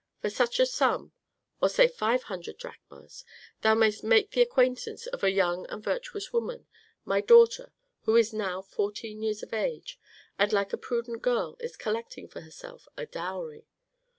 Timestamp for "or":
1.61-1.69